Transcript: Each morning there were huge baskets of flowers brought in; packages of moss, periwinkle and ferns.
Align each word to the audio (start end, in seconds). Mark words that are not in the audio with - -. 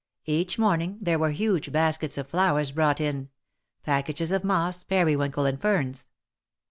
Each 0.25 0.57
morning 0.57 0.97
there 0.99 1.19
were 1.19 1.29
huge 1.29 1.71
baskets 1.71 2.17
of 2.17 2.27
flowers 2.27 2.71
brought 2.71 2.99
in; 2.99 3.29
packages 3.83 4.31
of 4.31 4.43
moss, 4.43 4.83
periwinkle 4.83 5.45
and 5.45 5.61
ferns. 5.61 6.07